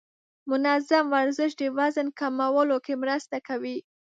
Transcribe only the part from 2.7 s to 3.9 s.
کې مرسته کوي.